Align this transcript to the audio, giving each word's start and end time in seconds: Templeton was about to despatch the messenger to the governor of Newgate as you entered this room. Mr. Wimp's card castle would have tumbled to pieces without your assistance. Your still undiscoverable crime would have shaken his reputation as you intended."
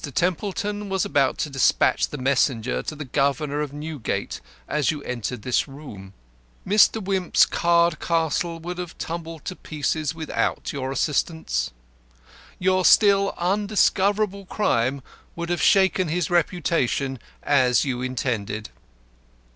Templeton 0.15 0.89
was 0.89 1.05
about 1.05 1.37
to 1.37 1.49
despatch 1.51 2.07
the 2.09 2.17
messenger 2.17 2.81
to 2.81 2.95
the 2.95 3.05
governor 3.05 3.61
of 3.61 3.71
Newgate 3.71 4.41
as 4.67 4.89
you 4.89 5.03
entered 5.03 5.43
this 5.43 5.67
room. 5.67 6.13
Mr. 6.67 6.99
Wimp's 6.99 7.45
card 7.45 7.99
castle 7.99 8.57
would 8.57 8.79
have 8.79 8.97
tumbled 8.97 9.45
to 9.45 9.55
pieces 9.55 10.15
without 10.15 10.73
your 10.73 10.91
assistance. 10.91 11.69
Your 12.57 12.83
still 12.83 13.35
undiscoverable 13.37 14.47
crime 14.47 15.03
would 15.35 15.49
have 15.49 15.61
shaken 15.61 16.07
his 16.07 16.31
reputation 16.31 17.19
as 17.43 17.85
you 17.85 18.01
intended." 18.01 18.71